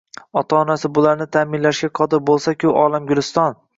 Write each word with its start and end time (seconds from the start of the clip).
Ota-onasi 0.39 0.89
bularni 0.97 1.27
taʼminlashga 1.37 1.91
qodir 2.01 2.25
boʻlsa-ku, 2.31 2.73
olam 2.85 3.07
guliston 3.13 3.59